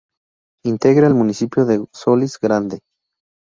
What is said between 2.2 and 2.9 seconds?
Grande.